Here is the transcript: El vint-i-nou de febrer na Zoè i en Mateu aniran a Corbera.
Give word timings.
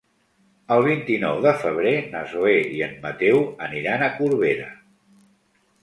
El 0.75 0.79
vint-i-nou 0.87 1.41
de 1.47 1.51
febrer 1.65 1.93
na 2.15 2.25
Zoè 2.33 2.57
i 2.81 2.83
en 2.89 2.99
Mateu 3.07 3.47
aniran 3.71 4.07
a 4.07 4.13
Corbera. 4.19 4.77